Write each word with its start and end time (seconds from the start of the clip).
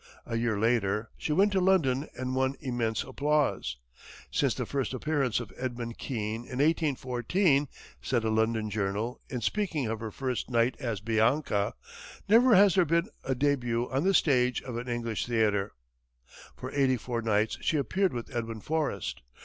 A 0.25 0.35
year 0.35 0.57
later, 0.57 1.11
she 1.15 1.31
went 1.31 1.51
to 1.51 1.61
London 1.61 2.07
and 2.17 2.33
won 2.33 2.55
immense 2.59 3.03
applause. 3.03 3.77
"Since 4.31 4.55
the 4.55 4.65
first 4.65 4.95
appearance 4.95 5.39
of 5.39 5.53
Edmund 5.55 5.99
Keane, 5.99 6.37
in 6.47 6.57
1814," 6.57 7.67
said 8.01 8.23
a 8.23 8.31
London 8.31 8.71
journal, 8.71 9.21
in 9.29 9.41
speaking 9.41 9.85
of 9.85 9.99
her 9.99 10.09
first 10.09 10.49
night 10.49 10.75
as 10.79 11.01
"Bianca," 11.01 11.75
"never 12.27 12.55
has 12.55 12.73
there 12.73 12.83
been 12.85 13.09
such 13.23 13.31
a 13.31 13.35
début 13.35 13.93
on 13.93 14.03
the 14.03 14.15
stage 14.15 14.59
of 14.63 14.75
an 14.75 14.87
English 14.87 15.27
theatre." 15.27 15.71
For 16.57 16.71
eighty 16.73 16.97
four 16.97 17.21
nights 17.21 17.59
she 17.61 17.77
appeared 17.77 18.11
with 18.11 18.35
Edwin 18.35 18.59
Forrest. 18.61 19.21